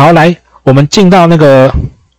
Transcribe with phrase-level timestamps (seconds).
[0.00, 1.68] 好，来，我们进到那个，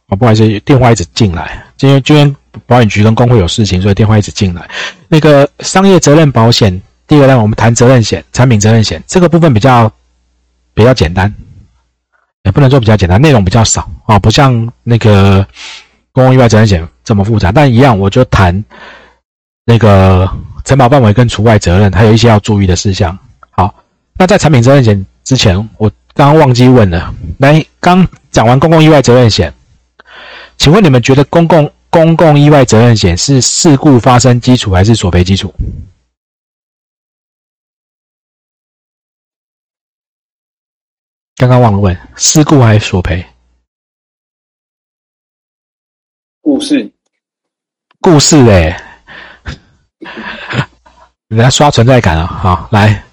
[0.09, 1.65] 哦，不好意思，电话一直进来。
[1.77, 2.35] 今天今天
[2.67, 4.69] 保险局跟工会有事情，所以电话一直进来。
[5.07, 9.91] 那个商业责任保险，第二呢，我们谈责任险、产品责任险这个部分比较
[10.75, 11.33] 比较简单，
[12.43, 15.43] 也不能说比较简单，内容比较少啊，不像那个
[16.11, 17.51] 公共意外责任险这么复杂。
[17.51, 18.63] 但一样，我就谈
[19.65, 20.29] 那个
[20.65, 23.17] 承保范围跟除外责任，还有一些要注意的事项。
[23.49, 23.73] 好，
[24.19, 29.53] 那在产品责任险之前，我刚刚忘记问了，来，刚讲完公共意外责任险。
[30.57, 35.53] 请问你们觉得公共公共意外责任险是事故发生基础还是索赔基础？
[41.37, 43.25] 刚刚忘了问，事故还是索赔？
[46.41, 46.91] 故事，
[47.99, 49.01] 故事哎，
[51.29, 52.27] 人家刷存在感啊！
[52.27, 53.03] 好，来，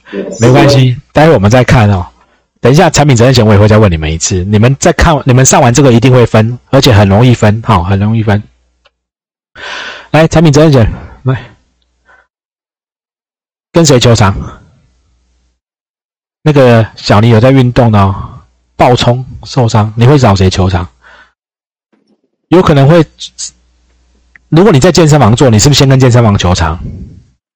[0.40, 2.06] 没关系，待会我们再看哦。
[2.60, 4.42] 等一下，产品责任险我也会再问你们一次。
[4.44, 8.42] 你们再看，你们上完这个一定会分，而且很容易分，好，很容易分。
[10.10, 11.50] 来，产品责任险，来，
[13.70, 14.34] 跟谁求偿？
[16.42, 18.40] 那个小黎有在运动哦，
[18.74, 20.88] 暴冲受伤，你会找谁求偿？
[22.48, 23.04] 有可能会，
[24.48, 26.78] 如果你在健身房做，你是不是先跟健身房求偿？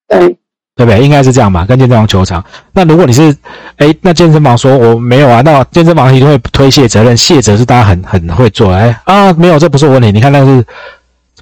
[0.06, 0.38] 对。
[0.74, 1.04] 对不对？
[1.04, 2.42] 应该是这样吧，跟健身房求偿。
[2.72, 3.36] 那如果你是，
[3.76, 8.72] 哎，那健身房说我没有啊，那健身房一定会推卸责任，卸责是大家很很会做。
[8.72, 10.10] 哎啊，没有，这不是我问题。
[10.10, 10.64] 你看那是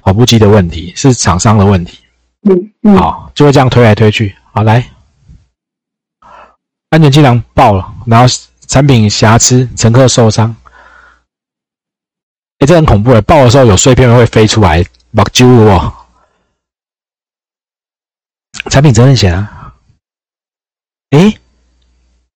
[0.01, 1.99] 跑步机的问题，是厂商的问题。
[2.49, 2.97] 嗯嗯。
[2.97, 4.35] 好，就会这样推来推去。
[4.51, 4.85] 好，来，
[6.89, 8.25] 安全气囊爆了，然后
[8.67, 10.53] 产品瑕疵，乘客受伤。
[12.59, 14.83] 哎，这很恐怖哎，爆的时候有碎片会飞出来，
[15.15, 15.93] 把揪哦。
[18.69, 19.73] 产品责任险啊，
[21.11, 21.37] 诶，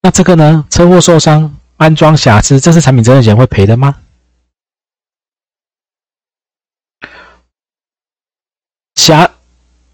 [0.02, 0.66] 那这个呢？
[0.70, 3.96] 车祸受伤、安装瑕疵，这是产品责任险会赔的吗？
[8.96, 9.30] 瑕，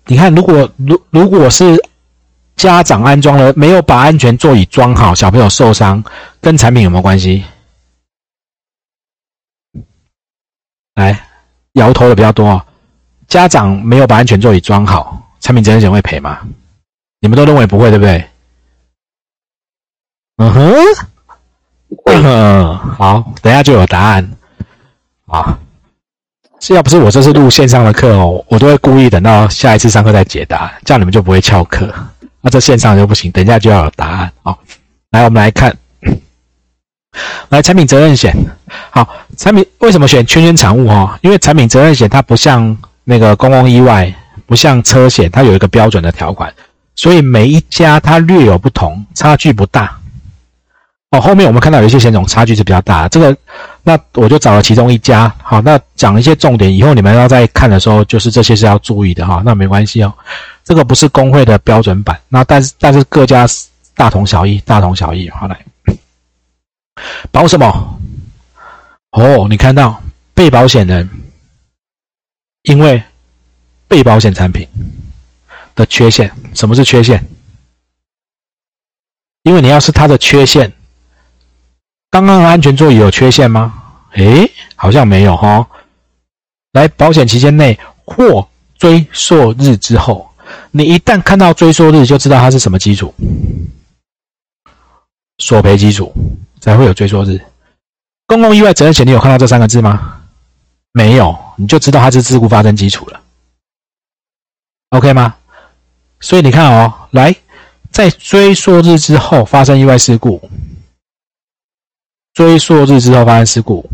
[0.06, 1.78] 你看，如果如如果是
[2.56, 6.03] 家长安装了，没有把安全座椅装好，小朋友受伤，
[6.40, 7.44] 跟产品有没有关系？
[10.96, 11.28] 来，
[11.74, 12.66] 摇头的比较多，
[13.28, 15.21] 家长没有把安全座椅装好。
[15.41, 16.40] 产品责任险会赔吗？
[17.19, 18.28] 你们都认为不会，对不对？
[20.38, 20.74] 嗯哼，
[22.24, 24.31] 嗯，好，等下就有答案。
[25.28, 25.59] 啊，
[26.59, 31.94] 是要不是我这次录线上的课哦，我都会故意等到下一次上课再解答，这样你们就不会翘课。
[32.41, 34.31] 那这线上就不行，等一下就要有答案。
[34.44, 34.58] 啊，
[35.12, 35.78] 来，我们来看，
[37.50, 38.34] 来产品责任险。
[38.90, 40.88] 好，产品为什么选圈圈产物？
[40.88, 44.12] 哈，因为产品责任险它不像那个公共意外。
[44.51, 46.53] 不像车险，它有一个标准的条款，
[46.94, 49.97] 所以每一家它略有不同，差距不大。
[51.12, 53.34] 哦，后面我们看到有一些险种差距是比较大，这个
[53.84, 55.34] 那我就找了其中一家。
[55.41, 59.41] 好，那讲一些重点，以后你们要在看的时候，就是这些是要注意的哈。
[59.45, 60.13] 那没关系哦，
[60.66, 63.47] 这个不是工会的标准版，那但是但是各家
[63.95, 65.29] 大同小异，大同小异。
[65.29, 65.57] 好来，
[67.31, 68.00] 保什么？
[69.11, 70.03] 哦，你看到
[70.34, 71.09] 被保险人
[72.63, 73.01] 因为。
[73.91, 74.66] 被保险产品
[75.75, 77.22] 的缺陷，什么是缺陷？
[79.44, 80.72] 因为你要是它的缺陷，
[82.09, 83.84] 刚刚的安全座椅有缺陷吗？
[84.13, 85.68] 诶，好像没有哈。
[86.72, 88.47] 来，保险期间内或
[88.78, 90.34] 追溯日之后，
[90.72, 93.13] 你一旦看到追溯日，就知道它是什么基础，
[95.40, 96.13] 索赔基础
[96.62, 97.41] 才会有追溯日。
[98.25, 100.22] 公共意外责任险，你有看到这三个字吗？
[100.94, 103.19] 没有，你就知道它是事故发生基础了。
[104.91, 105.35] OK 吗？
[106.19, 107.35] 所以你看哦，来，
[107.91, 110.50] 在追溯日之后发生意外事故，
[112.34, 113.90] 追溯日之后发生事故，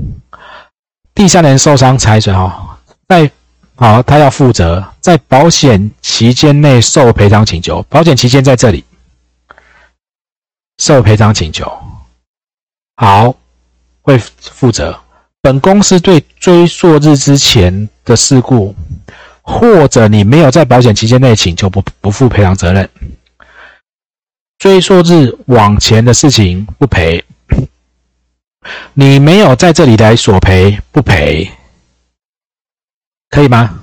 [1.13, 2.78] 第三人受伤财损哦，
[3.08, 3.31] 在
[3.75, 8.84] 好，他要负责在保险期间内受赔偿请求，保险期间在这里
[10.79, 11.72] 受赔偿请求，
[12.96, 13.35] 好，
[14.02, 14.99] 会负责。
[15.41, 18.76] 本公司对追溯日之前的事故。
[19.49, 22.88] 或者你没有在保险期间内请求不不负赔偿责任，
[24.59, 27.23] 追溯日往前的事情不赔，
[28.94, 31.49] 你没有在这里来索赔不赔，
[33.29, 33.79] 可以吗？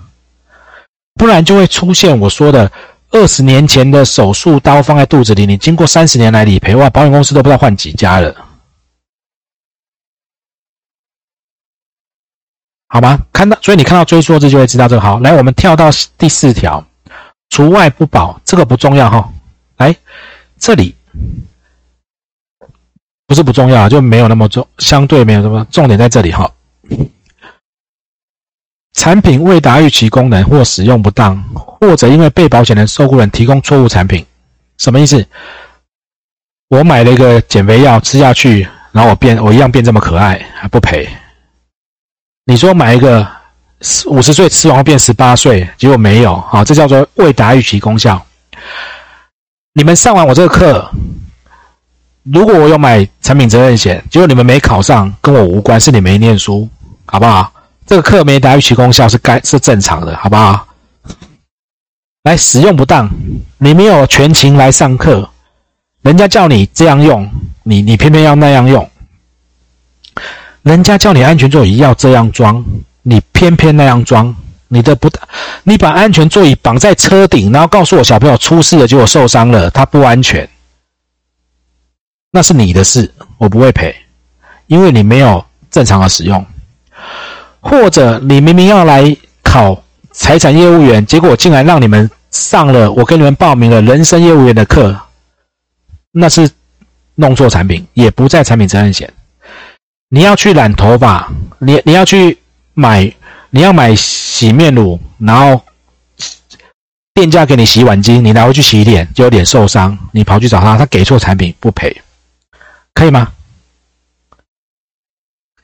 [1.14, 2.70] 不然就会出现我说的
[3.10, 8.36] 二十年前的手术刀放在肚子里，你经过三十年来理赔，哇，保险公司都不知道换几家了。
[12.94, 13.18] 好吗？
[13.32, 15.18] 看到，所以你看到追溯字就会知道这个好。
[15.18, 16.86] 来，我们跳到第四条，
[17.50, 19.28] 除外不保，这个不重要哈。
[19.78, 19.96] 来，
[20.60, 20.94] 这里
[23.26, 26.48] 不是不重要，就没有那么重，相对没有那么重点在这里哈。
[28.92, 34.24] 产品未达预期功能或使用不当，或者因为被保险人、受雇人提供错误产品，
[34.78, 35.26] 什么意思？
[36.68, 41.08] 我买了一个减肥药吃下去，然后我变我一样变这么可爱，还不赔？
[42.46, 43.26] 你说买一个
[44.06, 48.24] 五十岁吃完变十八岁，结果没有，好，这叫做未达预期功效。
[49.72, 50.90] 你们上完我这个课，
[52.22, 56.68] 如果我有买产品责任险，结果你们没考上，跟我无关，是你没念书，
[57.06, 57.50] 好不好？
[57.86, 60.66] 这个课没达预期功效是该是正常的，好不好？
[62.24, 63.10] 来使用不当，
[63.58, 65.28] 你没有全勤来上课，
[66.02, 67.30] 人家叫你这样用，
[67.62, 68.88] 你你偏偏要那样用。
[70.64, 72.64] 人家叫你安全座椅要这样装，
[73.02, 74.34] 你偏偏那样装，
[74.68, 75.10] 你的不，
[75.62, 80.48] 你把安全座椅绑在车顶，然后告诉我小朋友出事了，结果受伤了，他不安全，
[82.30, 83.94] 那是你的事，我不会赔，
[84.66, 86.44] 因为你没有正常的使用。
[87.60, 94.98] 或者你明明要来考财产业务员，结果竟然让你们上了我给你们报名了人生业务员的课，
[96.10, 96.50] 那是
[97.16, 99.12] 弄错产品，也不在产品责任险。
[100.14, 101.28] 你要去染头发，
[101.58, 102.38] 你你要去
[102.72, 103.12] 买，
[103.50, 105.64] 你要买洗面乳，然后
[107.12, 112.00] 店家给你洗碗巾，你拿回去洗脸，就有脸受伤，你跑去找他，他给错产品不赔，
[112.94, 113.32] 可以吗？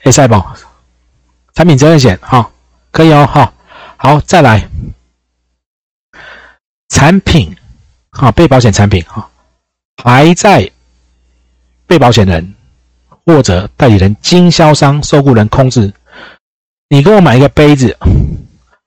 [0.02, 0.52] 哎，赛宝。
[1.55, 2.50] 产品责任险，哈，
[2.91, 3.52] 可以哦，哈，
[3.99, 4.69] 好，再来，
[6.88, 7.56] 产品，
[8.11, 9.31] 哈，被保险产品，哈，
[10.02, 10.69] 还在
[11.87, 12.52] 被保险人
[13.31, 15.93] 或者代理人、经销商、受雇人控制。
[16.88, 17.97] 你给我买一个杯子，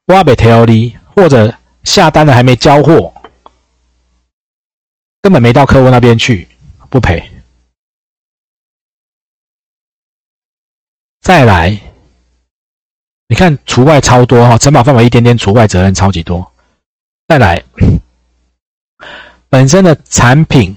[0.07, 3.13] 挖北条里，或者下单了还没交货，
[5.21, 6.45] 根本没到客户那边去，
[6.89, 7.23] 不赔。
[11.21, 11.79] 再来。
[13.29, 16.51] 你看除外超多哈，承保范围一点点，除外责任超级多。
[17.29, 17.63] 再来，
[19.47, 20.75] 本身的产品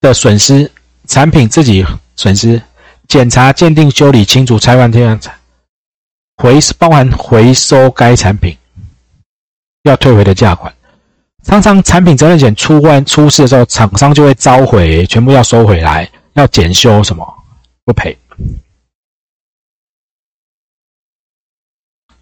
[0.00, 0.70] 的损失，
[1.08, 1.84] 产品自己
[2.16, 2.62] 损失，
[3.08, 5.18] 检查、鉴定、修理、清除、拆换、天
[6.36, 8.56] 回包含回收该产品
[9.82, 10.72] 要退回的价款。
[11.42, 17.26] 常常产品责任险出关出事的时候，厂商就会召回，全部要收回来，要检修什么
[17.84, 18.16] 不赔。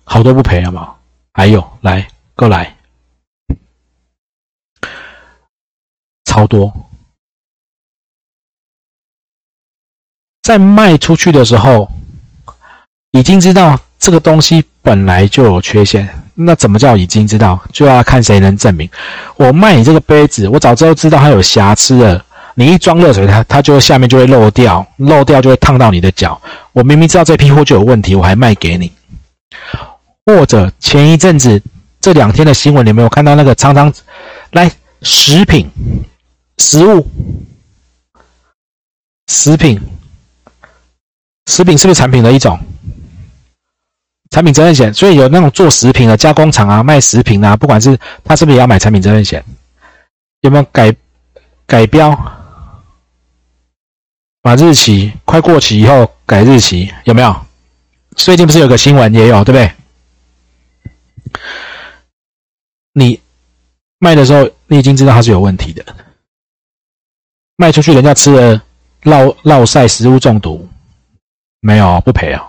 [0.04, 0.94] 好多不赔了吗？
[1.32, 2.06] 还有，来，
[2.36, 2.76] 过来，
[6.24, 6.72] 超多。
[10.46, 11.90] 在卖出去的时候，
[13.10, 16.08] 已经知道这个东西本来就有缺陷。
[16.36, 17.60] 那怎么叫已经知道？
[17.72, 18.88] 就要看谁能证明。
[19.34, 22.24] 我卖你这个杯子，我早知道知道它有瑕疵了。
[22.54, 26.40] 你一装热水，它它就下面就会漏掉，漏掉就会烫到你的脚。
[26.70, 28.92] 我明明知道这批货就有问题，我还卖给你。
[30.26, 31.60] 或者前一阵子
[32.00, 33.92] 这两天的新闻，你没有看到那个常常
[34.52, 34.70] 来
[35.02, 35.68] 食品、
[36.58, 37.04] 食物、
[39.26, 39.80] 食品、
[41.46, 42.58] 食品是不是产品的一种？
[44.30, 49.42] 产品责任险，所以有那种做食品的加工厂啊，卖食品啊，不管是他是不是也要买产品责任险？
[50.40, 50.94] 有没有改
[51.64, 52.14] 改标？
[54.42, 57.34] 把日期快过期以后改日期，有没有？
[58.16, 59.72] 最近不是有个新闻也有，对不对？
[62.92, 63.20] 你
[63.98, 65.84] 卖的时候，你已经知道它是有问题的。
[67.56, 68.62] 卖出去，人家吃了
[69.02, 70.68] 落落晒食物中毒，
[71.60, 72.42] 没有不赔啊。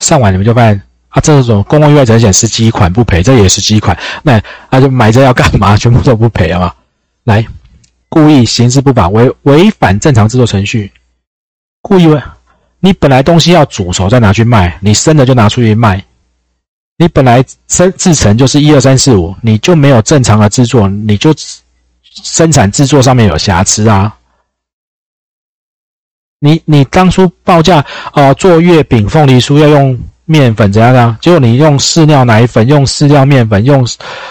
[0.00, 5.76] 上完你们就发现啊，这种公共意外责任险是基款不赔，这也是基款，那那就买这要干嘛？
[5.78, 6.74] 全部都不赔啊！
[7.24, 7.46] 来，
[8.08, 10.92] 故意行事不法，违违反正常制作程序，
[11.80, 12.08] 故意。
[12.84, 16.04] 你本来东西要煮熟再拿去卖，你生的就拿出去卖。
[16.98, 21.32] 你本来生制成就是一二三四五，你就没有正常的制作，你就
[22.02, 24.18] 生产制作上面有瑕疵啊。
[26.44, 31.16] 你你当初报价哦，做月饼凤梨酥要用面粉怎样的？
[31.20, 33.86] 结果你用饲料奶粉、用饲料面粉、用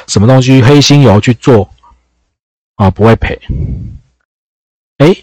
[0.08, 1.70] 什么东西黑心油去做，
[2.76, 3.40] 啊，不会赔。
[4.98, 5.16] 哎。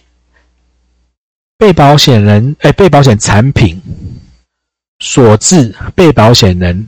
[1.61, 3.83] 被保险人，哎，被保险产品
[5.01, 6.87] 所致，被保险人，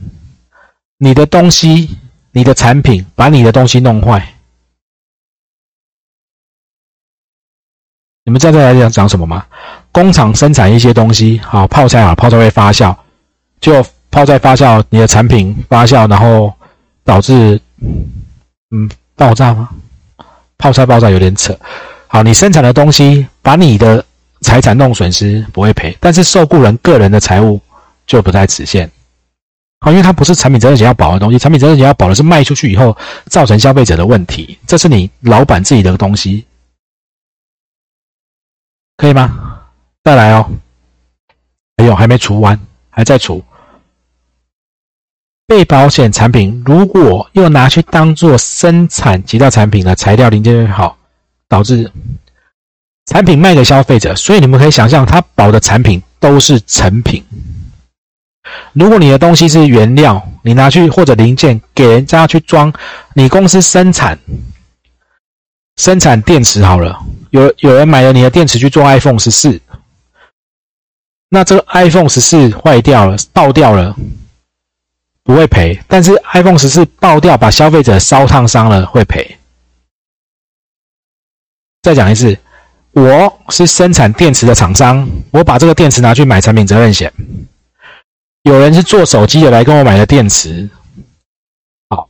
[0.97, 1.97] 你的东西，
[2.31, 4.33] 你的产品把你的东西弄坏，
[8.23, 9.45] 你们知道在讲讲什么吗？
[9.91, 12.95] 工厂生产一些东西，好泡菜啊，泡菜会发酵，
[13.59, 16.53] 就泡菜发酵，你的产品发酵，然后
[17.03, 17.59] 导致，
[18.71, 19.69] 嗯，爆炸吗？
[20.57, 21.57] 泡菜爆炸有点扯。
[22.07, 24.05] 好，你生产的东西把你的
[24.41, 27.59] 财产弄损失不会赔，但是受雇人个人的财务
[28.05, 28.89] 就不在此限。
[29.79, 32.95] 好，因为它不是产品责任险要保的东西，产品责任险要保的是卖出去以后
[33.25, 36.45] 造成消费者的问题，这是你老板自己的东西，
[38.97, 39.50] 可以吗？
[40.03, 40.49] 再来哦，
[41.77, 43.43] 还有还没除完，还在除。
[45.45, 50.97] 被保险产品如果又拿去当做生产其他产品的材料零件也好，
[51.49, 51.91] 导致
[53.05, 57.23] 产品卖给消费者，所以你们可以想象，他保的产品都是成品。
[58.73, 62.73] 如果你的东西是原料，你拿去或者零件给人家去装，
[63.13, 64.17] 你公司生产
[65.75, 66.97] 生产电池好了，
[67.31, 69.59] 有有人买了你的电池去做 iPhone 十四，
[71.33, 73.95] 那这个 iPhone 十四坏掉了，爆掉了，
[75.23, 79.37] 不会赔；但是 iPhone 十四爆掉，把消费者烧烫伤了，会赔。
[81.81, 82.37] 再讲一次，
[82.91, 87.13] 我是生产电池的厂商，我把这个电池拿去买产品责任险。
[88.41, 90.69] 有人是做手机的来跟我买的电池，
[91.87, 92.09] 好，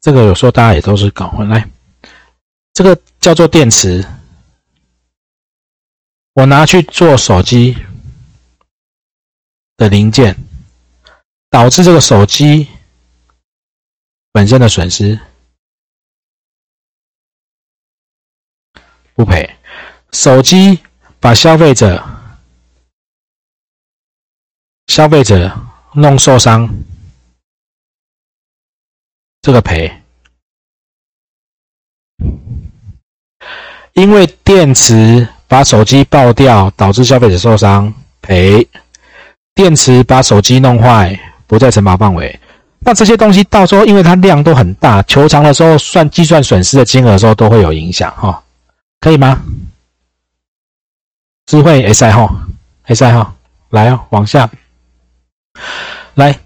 [0.00, 1.68] 这个有时候大家也都是搞混来，
[2.72, 4.02] 这个叫做电池，
[6.38, 7.76] 我拿去做手机
[9.76, 10.36] 的零件，
[11.50, 12.68] 导致这个手机
[14.30, 15.18] 本身的损失
[19.14, 19.58] 不赔，
[20.12, 20.80] 手机
[21.18, 22.06] 把消费者。
[24.86, 25.60] 消费者
[25.94, 26.68] 弄受伤，
[29.42, 30.02] 这个赔，
[33.92, 38.62] 因为电池把手机爆掉，导致消费者受伤，赔；
[39.54, 42.38] 电池把手机弄坏，不在承保范围。
[42.80, 48.42] 那这些东西到时候，因为它量都很大，求偿的时候算计算损失的金额的时候，都会有影响哈，
[49.00, 49.42] 可以吗？
[51.46, 52.46] 智慧 S I 哈
[52.84, 53.34] ，S I 哈，
[53.70, 54.48] 来哦，往下。
[56.14, 56.38] 来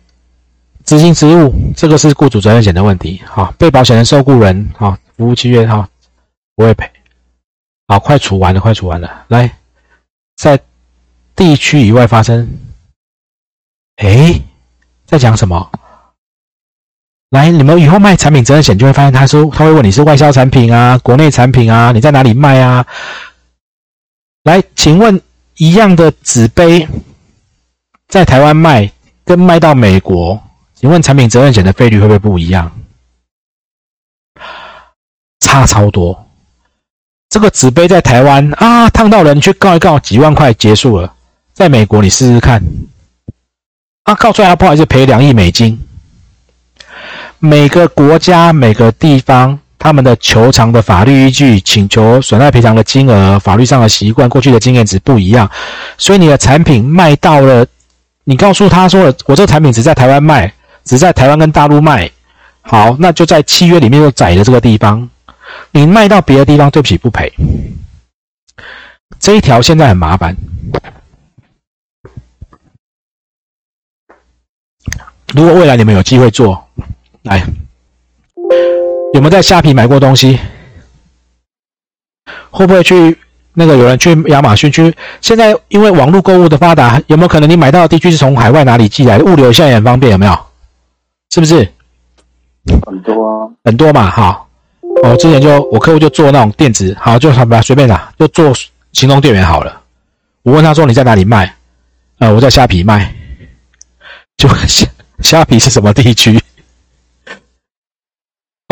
[0.84, 3.20] 执行职务，这个是雇主责任险的问题。
[3.26, 5.88] 哈，被保险人、受雇人，哈，服务契约，哈，
[6.54, 6.88] 不会赔。
[7.92, 9.26] 好，快除完了，快除完了。
[9.28, 9.54] 来，
[10.36, 10.58] 在
[11.36, 12.58] 地区以外发生，
[13.96, 14.40] 哎，
[15.04, 15.70] 在讲什么？
[17.28, 22.86] 来，你们以后卖产品责任险就会发现，他说他会问你是外销产品啊，国内产品啊，你在哪里卖啊？
[24.44, 25.20] 来，请问
[25.58, 26.88] 一样的纸杯。
[28.08, 28.90] 在台湾卖
[29.22, 32.72] 跟卖到美国，请问产品责任险的费率会不会不一样？
[35.40, 36.26] 差超多。
[37.32, 41.10] 这个纸杯在台湾啊，烫到人去告一告，几万块结束了。
[41.54, 42.62] 在美国你试试看，
[44.02, 45.80] 啊，告出来不好意思赔两亿美金。
[47.38, 55.50] 每个国家每个地方他们的求偿的法律依据、请求损害赔偿的金额、法律上的习惯、过去的经验值不一样，
[55.96, 57.64] 所以你的产品卖到了。
[58.24, 60.52] 你告诉他说：“我这个产品只在台湾卖，
[60.84, 62.10] 只在台湾跟大陆卖。
[62.60, 65.08] 好，那就在契约里面就载了这个地方。
[65.70, 67.32] 你卖到别的地方，对不起，不赔。
[69.18, 70.36] 这一条现在很麻烦。
[75.34, 76.68] 如果未来你们有机会做，
[77.22, 77.44] 来，
[79.14, 80.38] 有没有在虾皮买过东西？
[82.50, 83.18] 会不会去？”
[83.54, 89.24] 那个有人去亚马逊去，现在因为网络购物的发达，有没有可能你买到的地区是从海外哪里寄来的？
[89.26, 90.32] 物流现在也很方便，有没有？
[91.28, 91.70] 是不是？
[92.86, 94.48] 很多啊，很多嘛，好。
[95.02, 98.52] 我之前就我客户就做那种电子，好就好吧，随便拿，就做
[98.92, 99.82] 行动电源好了。
[100.42, 101.54] 我问他说你在哪里卖？
[102.18, 103.12] 呃，我在虾皮卖。
[104.36, 104.86] 就 虾
[105.20, 106.40] 虾皮是什么地区？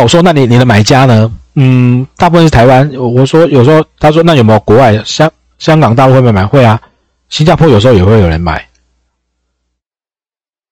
[0.02, 1.32] 我说那你你的买家呢？
[1.54, 2.88] 嗯，大部分是台湾。
[2.94, 6.46] 我说有时候，他说那有没有国外香香港、大陆会不会买？
[6.46, 6.80] 会啊，
[7.28, 8.68] 新加坡有时候也会有人买。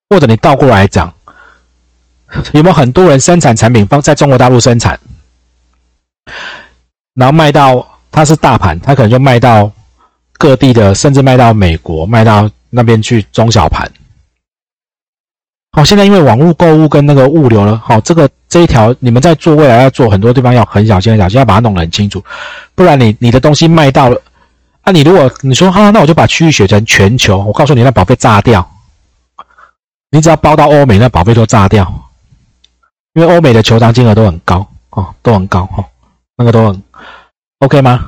[0.08, 1.12] 或者你倒过来讲，
[2.52, 4.98] 有没有很多人生产产品放在中国大陆生产，
[7.14, 9.70] 然后卖到它是大盘，它可能就卖到
[10.38, 13.90] 各地的，甚至卖到美国，卖到那边去中小盘。
[15.72, 22.24] 好，现在因为网络购物跟那个物流了，好，这个这一条你们在做，未来要做很多地方要很小心，很小心，要把它弄得很清楚，
[22.74, 24.20] 不然你你的东西卖到了，
[24.80, 28.68] 啊，你如果你说哈，那我就把区域写成全球，我告诉你，那保费炸掉，
[30.10, 32.10] 你只要包到欧美，那保费都炸掉，
[33.12, 35.84] 因为欧美的求偿金额都很高哦，都很高哦，
[36.38, 36.82] 那个都很
[37.58, 38.06] OK 吗？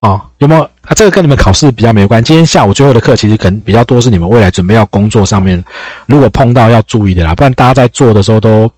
[0.00, 0.94] 哦，有没有啊？
[0.94, 2.22] 这个跟你们考试比较没有关。
[2.22, 5.64] 今天下午最后的课其实可能比较多是你们未来准备要工作上面，
[6.06, 7.34] 如果碰到要注意的啦。
[7.34, 8.70] 不然大家在做的时候都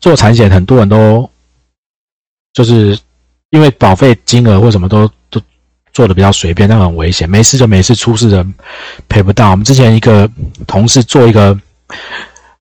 [0.00, 1.28] 做产险，很多人都
[2.52, 2.98] 就是
[3.50, 5.40] 因为保费金额或什么都都
[5.92, 8.46] 做的比较随便，那很危险，没事就没事，出事的
[9.08, 9.50] 赔不到。
[9.50, 10.30] 我们之前一个
[10.66, 11.58] 同事做一个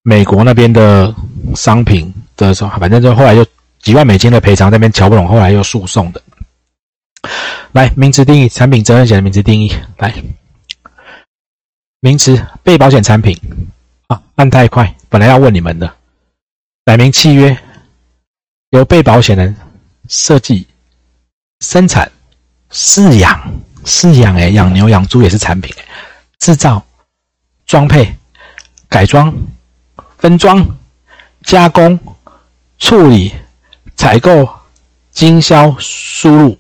[0.04, 1.14] 美国那边的
[1.56, 3.46] 商品的时候，反正就后来就
[3.86, 6.22] 几万美金的赔偿，那边瞧不拢，后来又诉讼的。
[7.72, 10.12] 来，名词定义，产品责任险的名词定义，来，
[12.00, 13.40] 名词被保险产品
[14.08, 15.96] 啊，按太快，本来要问你们的，
[16.84, 17.56] 改名契约。
[18.72, 19.56] 由被保险人
[20.10, 20.68] 设计、
[21.62, 22.12] 生产、
[22.72, 23.40] 饲养、
[23.86, 25.74] 饲养，哎，养牛、养猪也是产品，
[26.40, 26.84] 制造、
[27.68, 28.14] 装配、
[28.90, 29.34] 改装、
[30.18, 30.66] 分装、
[31.44, 31.98] 加工、
[32.80, 33.34] 处理、
[33.96, 34.48] 采购、
[35.12, 36.58] 经销、输入，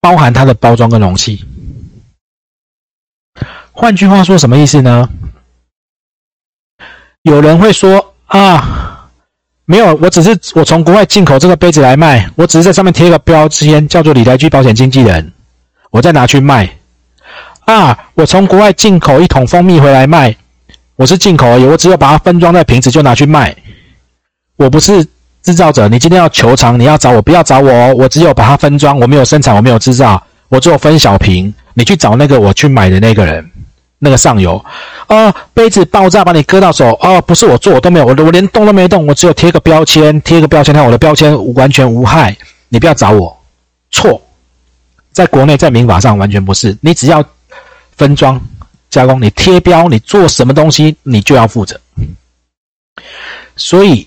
[0.00, 1.44] 包含它的包装跟容器。
[3.72, 5.08] 换句话说，什么意思呢？
[7.22, 8.90] 有人会说啊。
[9.66, 15.32] 没有，我只是我从国外进口这个杯子来卖，我只是在上面贴个标签，叫做李来居保险经纪人，
[15.88, 16.76] 我再拿去卖。
[17.60, 20.36] 啊，我从国外进口一桶蜂蜜回来卖，
[20.96, 23.56] 我是进口而已，我只有把它分装在瓶子就拿去卖，
[24.56, 25.08] 我不是
[25.44, 25.86] 制造者。
[25.86, 33.48] 你今天要求偿，你要找我，不要找我哦，我只有把它分装，我没有生产，我没有制造，我只有分小瓶，你去找那个我去买的那个人。
[34.00, 34.62] 那个上游，
[35.06, 42.36] 啊，杯子爆炸把你割到手，哦，不是我做，我都没有，我我连动都没动，我只有贴个标签，贴个标签，看我的标签完全无害，
[42.68, 43.34] 你不要找我，
[43.90, 44.20] 错，
[45.10, 47.24] 在国内在民法上完全不是，你只要
[47.96, 48.38] 分装
[48.90, 51.80] 加工，你贴标，你做什么东西你就要负责。
[53.56, 54.06] 所以，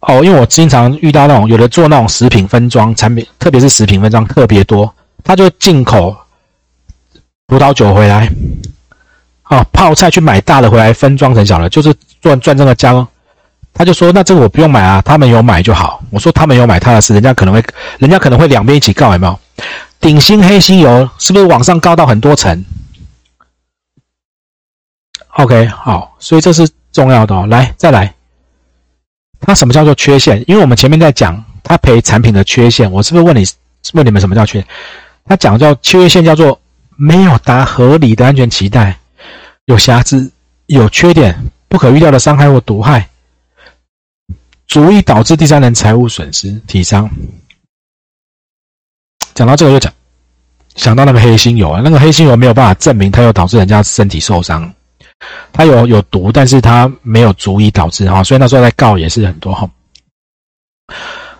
[0.00, 4.92] 哦，因为我经常遇到那种有的做那种食品分装产品，特别是食品分装特别多，
[5.22, 6.16] 他就进口
[7.46, 8.28] 葡萄酒回来。
[9.42, 13.06] 啊，泡菜去买大的回来分装成小的，就是赚赚这个加工。
[13.72, 17.64] 他就说：“那这个我不用买啊，他们有买就好。”我说：“他们有买，他的事，人家可能会，
[17.98, 19.38] 人家可能会两边一起告，有没有？
[20.00, 22.64] 顶新黑心油是不是往上告到很多层
[25.36, 27.46] ？OK，好，所以这是重要的哦。
[27.46, 28.12] 来，再来，
[29.40, 30.44] 它什么叫做缺陷？
[30.46, 33.44] 因为我们前面在讲他赔产品的缺陷，我是不是问你
[33.94, 34.64] 问你们什么叫缺？
[35.24, 36.60] 他讲叫缺陷，叫做
[36.96, 38.96] 没有达合理的安全期待。
[39.66, 40.30] 有瑕疵、
[40.66, 41.36] 有缺点、
[41.68, 43.08] 不可预料的伤害或毒害，
[44.66, 47.08] 足以导致第三人财务损失、体伤。
[49.34, 49.92] 讲到这个，又讲
[50.74, 54.72] 想到那个黑心油啊，那个黑心油没有办法证明它有导致人家身体受伤，
[55.52, 59.68] 它有有毒，但是它没有足以导致哈，所以那时候在告也是很多哈。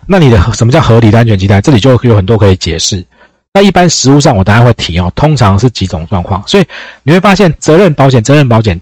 [0.05, 1.61] 那你的什么叫合理的安全期待？
[1.61, 3.05] 这里就有很多可以解释。
[3.53, 5.11] 那一般实务上，我当然会提哦。
[5.15, 6.65] 通常是几种状况，所以
[7.03, 8.79] 你会发现，责任保险、责任保险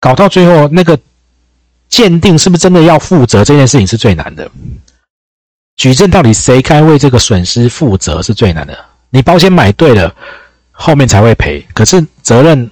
[0.00, 0.98] 搞到最后，那个
[1.88, 4.50] 鉴定是不是真的要负责这件事情是最难的。
[5.76, 8.78] 举证到底谁该为这个损失负责是最难的。
[9.10, 10.14] 你保险买对了，
[10.72, 11.66] 后面才会赔。
[11.72, 12.70] 可是责任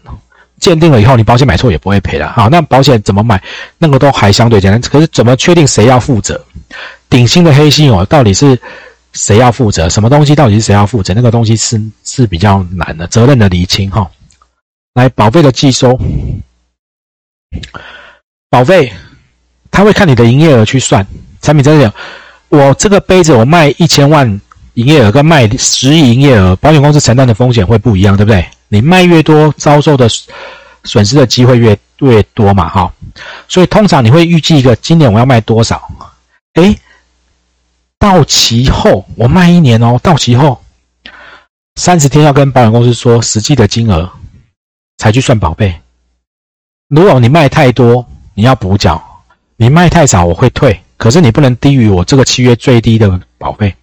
[0.64, 2.32] 鉴定了以后，你保险买错也不会赔了。
[2.32, 3.42] 好，那保险怎么买？
[3.76, 4.80] 那个都还相对简单。
[4.80, 6.42] 可是怎么确定谁要负责？
[7.10, 8.58] 顶新的黑心哦，到底是？
[9.12, 9.88] 谁要负责？
[9.88, 11.14] 什么东西到底是谁要负责？
[11.14, 14.10] 那个东西是是比较难的，责任的厘清哈。
[14.94, 15.96] 来，保费的计收，
[18.50, 18.92] 保费
[19.70, 21.06] 他会看你的营业额去算。
[21.40, 21.94] 产品在讲，
[22.48, 24.28] 我这个杯子我卖一千万
[24.72, 28.44] 营业额，跟卖十亿营业额，保险公司承担的风险会不一样，对不对？
[28.66, 30.08] 你卖越多，遭受的
[30.84, 32.92] 损失的机会越越多嘛，哈。
[33.48, 35.88] 所以通常你会预计一个今年我要卖多少？
[36.54, 36.78] 诶。
[37.98, 39.98] 到期后，我卖一年哦。
[40.02, 40.62] 到期后
[41.76, 44.10] 三十天要跟保险公司说实际的金额，
[44.98, 45.80] 才去算保费。
[46.88, 49.02] 如果你卖太多，你要补缴；
[49.56, 50.78] 你卖太少，我会退。
[50.98, 53.74] 可是你不能低于我这个契约最低的保费。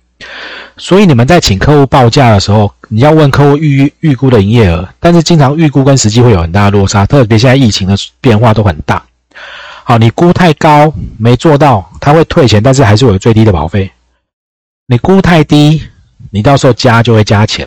[0.78, 9.02] 所以你们在请客户报价的时候，你要问客户预预估的营业额，但是经常预估跟实际会有很大的落差，特别现在疫情的变化都很大。
[9.86, 13.90] 好，你估太高没做到，他会退钱，但是还是有最低的保费。
[14.88, 15.82] 你估太低，
[16.32, 17.66] 你到时候加就会加钱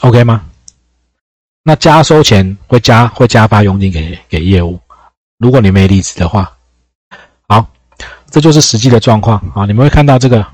[0.00, 0.42] ，OK 吗？
[1.62, 4.80] 那加收钱会加会加发佣金给给业务，
[5.38, 6.52] 如果你没离职的话，
[7.46, 7.64] 好，
[8.28, 9.64] 这就是实际的状况啊。
[9.64, 10.44] 你们会看到这个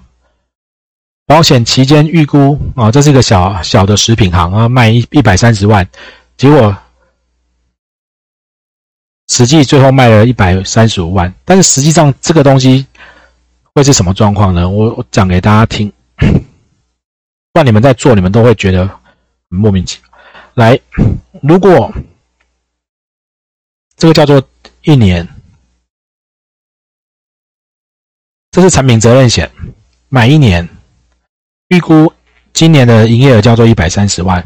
[1.29, 5.87] 保险期间预估啊，这是一个小小的食品行啊，卖一一百三十万，
[6.39, 6.77] 结果
[9.29, 12.85] 实际最后卖了一百三十五万，但是实际上这个东西。
[13.75, 14.69] 会是什么状况呢？
[14.69, 18.91] 我我讲给大家听， 不然你们在做，你们都会觉得
[19.47, 20.11] 莫名其妙。
[20.55, 20.81] 来，
[21.43, 21.89] 如果
[23.95, 24.43] 这个叫做
[24.83, 25.29] 一年，
[28.51, 29.49] 这是产品责任险，
[30.09, 30.69] 买一年，
[31.69, 32.13] 预估
[32.53, 34.45] 今年的营业额叫做一百三十万。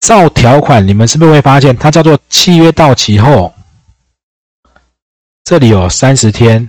[0.00, 3.52] 照条款，你们是不是会发现它叫做契约到期后，
[5.44, 6.68] 这里有三十天。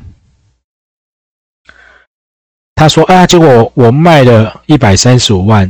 [2.74, 5.70] 他说：“啊，结果我卖了一百三十五万，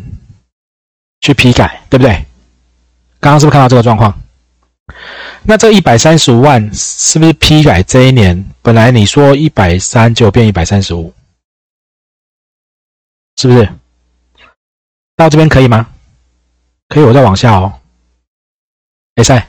[1.21, 2.13] 去批改，对不对？
[3.19, 4.17] 刚刚是不是看到这个状况？
[5.43, 8.45] 那这一百三十五万是不是批改这一年？
[8.61, 11.11] 本来你说一百三，就变一百三十五，
[13.39, 13.69] 是不是？
[15.15, 15.87] 到这边可以吗？
[16.89, 17.71] 可以，我再往下哦。
[19.15, 19.47] 哎塞，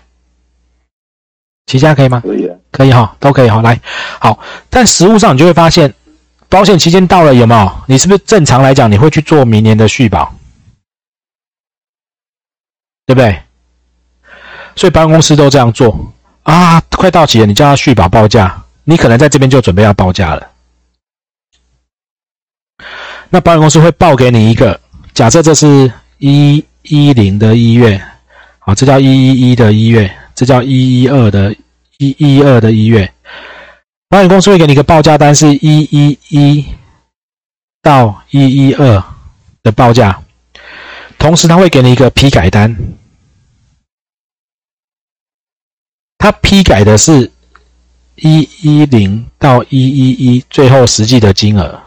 [1.67, 2.21] 齐家可以吗？
[2.21, 3.61] 可以，可以哈，都可以哈。
[3.63, 3.81] 来，
[4.21, 5.93] 好，但实物上你就会发现。”
[6.49, 7.73] 保险期间到了有没有？
[7.87, 10.35] 你是不是正常来讲你会去做明年的续保，
[13.07, 13.43] 对不对？
[14.77, 16.13] 所以保险公司都这样做
[16.45, 20.51] 啊，快到期了，你叫他续保报价，你可能在这边就准备要报价了。
[23.33, 24.79] 那保险公司会报给你一个，
[25.15, 28.01] 假设这是一一零的一月，
[28.59, 31.55] 好，这叫一一一的一月，这叫一一二的
[31.99, 33.11] 一一二的一月。
[34.09, 36.65] 保险公司会给你一个报价单，是一一一
[37.81, 39.05] 到一一二
[39.63, 40.21] 的报价，
[41.17, 42.77] 同时他会给你一个批改单，
[46.19, 47.31] 他批改的是
[48.17, 51.81] 一一零到一一一最后实际的金额。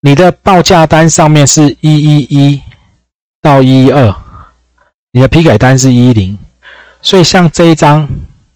[0.00, 2.62] 你的报价单上面是一一一
[3.40, 4.14] 到一一二，
[5.10, 6.38] 你的批改单是一一零。
[7.02, 8.08] 所以像这一张，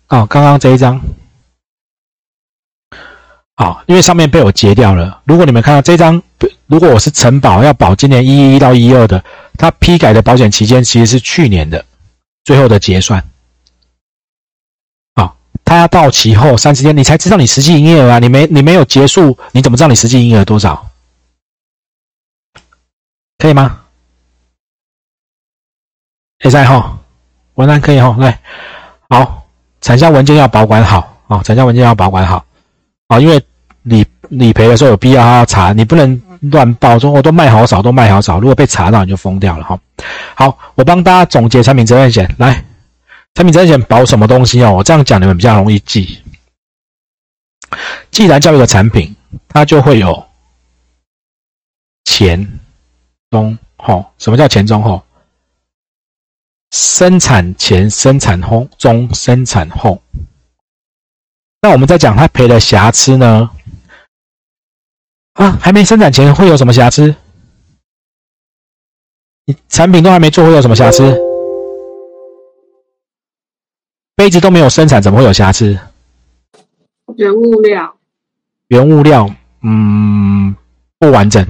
[0.09, 1.00] 哦，刚刚这一张，
[3.57, 5.20] 好，因为上面被我截掉了。
[5.24, 6.22] 如果你们看到这张，
[6.66, 9.22] 如果我是承保要保今年一一一到一二的，
[9.59, 11.85] 它批改的保险期间其实是去年的
[12.44, 13.22] 最后的结算。
[15.16, 18.18] 好，它要到期后三十天，你才知道你实际营业额啊！
[18.20, 20.88] 你没你没有结束，你怎么知道你实际营业额多少？
[23.42, 23.81] 可以吗？
[26.38, 26.96] 可以哈。
[27.55, 28.40] 文案可以哈，来，
[29.09, 29.44] 好，
[29.81, 32.46] 产销文件要保管好啊，产销文件要保管好
[33.09, 33.44] 啊，因为
[33.83, 39.76] 理理赔的时候有必要要查，你不能乱报，说我都卖好少，都卖好少，如果被查到你就疯掉了哈。
[40.37, 42.64] 好，我帮大家总结产品责任险，来，
[43.35, 44.72] 产品责任险保什么东西哦？
[44.72, 46.22] 我这样讲你们比较容易记。
[48.12, 49.16] 既然叫一个产品，
[49.48, 50.28] 它就会有
[52.05, 52.61] 钱
[53.33, 55.03] 中后，什么叫前中后？
[56.71, 60.03] 生产前、生产后、中、生产后，
[61.62, 63.51] 那我们在讲它赔的瑕疵呢？
[65.33, 67.14] 啊，还没生产前会有什么瑕疵？
[69.47, 71.18] 你产品都还没做，会有什么瑕疵？
[74.14, 75.79] 杯子都没有生产，怎么会有瑕疵？
[77.16, 77.97] 原物料，
[78.68, 79.29] 原物料，
[79.62, 80.55] 嗯，
[80.99, 81.47] 不完整。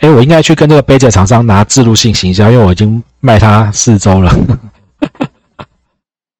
[0.00, 4.32] 哎，我应该去跟这个杯子厂商拿制度性行销，因为我已经卖他四周了。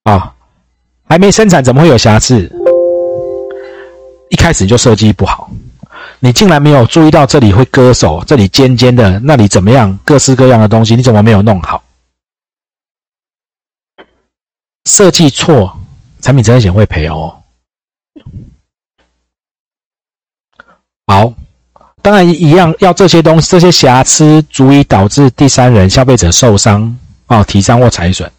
[0.04, 0.34] 啊，
[1.06, 2.50] 还没生产怎么会有瑕疵？
[4.30, 5.50] 一开始就设计不好，
[6.20, 9.98] 你竟然没有注意到这里会割手，这里尖尖的，那里怎么样？
[10.04, 11.84] 各式各样的东西，你怎么没有弄好？
[14.86, 15.78] 设计错，
[16.22, 17.42] 产品责任险会赔哦。
[21.06, 21.34] 好。
[22.02, 28.30] 当然一样，要这些东西，这些瑕疵足以导致第三人消费者受伤啊，提伤或财损。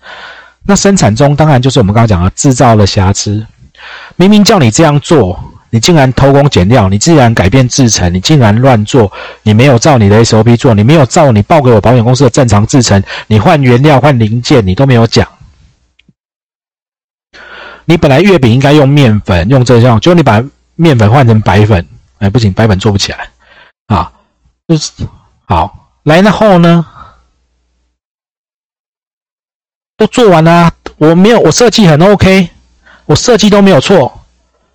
[0.63, 3.45] 那生产中当然就是我们刚刚讲的制造了瑕疵。
[4.15, 15.27] 明明叫你这样做，你竟然偷工减料，你竟然改变制程，你竟然乱做，你没有照你的 SOP 做，你没有照你报给我保险公司的正常制程，你换原料换零件你都没有讲。
[17.85, 20.43] 你本来月饼应该用面粉，用这样，就你把
[20.75, 21.83] 面粉换成白粉，
[22.19, 23.30] 哎，不行，白粉做不起来。
[23.91, 24.09] 啊，
[24.69, 24.91] 就是
[25.45, 26.85] 好来，然后呢，
[29.97, 32.49] 都做完了，我没有，我设计很 OK，
[33.05, 34.21] 我设计都没有错，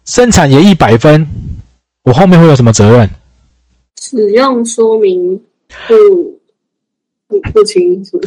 [0.05, 1.27] 生产也一百分，
[2.03, 3.11] 我后面会有什么责任？
[3.99, 5.41] 使用说明
[5.89, 5.95] 不
[7.27, 8.21] 不不清楚，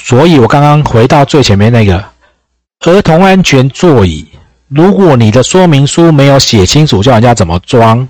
[0.00, 2.04] 所以我刚刚回到最前面那个
[2.86, 4.24] 儿童安全座椅，
[4.68, 8.08] 如果你的说明书没有写清楚，叫人家怎么装。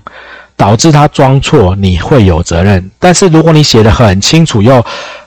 [0.57, 2.91] 导致他装错，你会有责任。
[2.99, 4.85] 但是如果你写的很清楚，又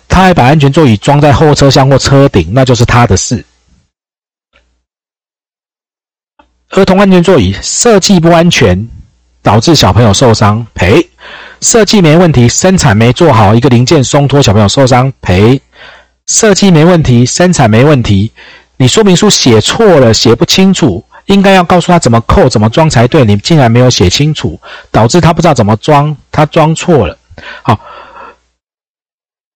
[0.07, 3.43] 他还把安全座椅装在后车厢或车顶，那就是他的事。
[6.71, 8.87] 儿童安全座椅设计不安全，
[9.41, 11.01] 导致小朋友受伤赔；
[11.61, 15.59] 设计没问题，生产没做好，一个零件松脱，小朋友受伤赔；
[16.25, 18.31] 设计没问题，生产没问题，
[18.75, 23.23] 你说明书写错了，写不清楚，应该要告诉他怎么扣、怎么装才对。
[23.23, 24.59] 你竟然没有写清楚，
[24.91, 27.17] 导致他不知道怎么装，他装错了。
[27.61, 27.79] 好，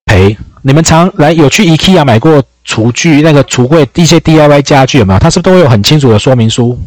[0.05, 0.37] 赔。
[0.63, 5.17] 你们常来有去 IKEA 买过厨具，那个橱柜一些 DIY 家具有没有？
[5.17, 6.79] 它是不是都会有很清楚的说明书？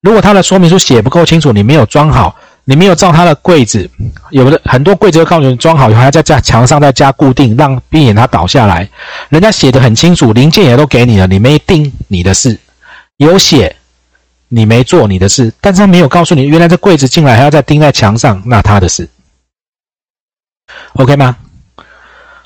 [0.00, 3.90] 如果他的说明书写不够清楚，你没有装好，你没有照他的柜子，
[4.30, 8.88] 有的很多柜子会告诉你装好以后，还要在架墙上再加固定，让避免它倒下来。
[9.28, 12.54] 人家写的很清楚，零件也都给你了，你没定你的事；
[13.16, 13.74] 有写
[14.54, 19.08] 你没做你的事，但是他没有告诉你，原来这柜子进来还要再钉在墙上，那他的事
[20.92, 21.36] ，OK 吗？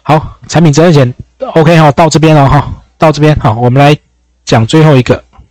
[0.02, 1.14] 好，产品责任险
[1.54, 3.94] OK 哈，到这边了哈，到这边好，我们来
[4.46, 5.22] 讲最后一个。